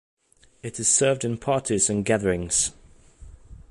[0.63, 2.71] It is served in parties and gatherings.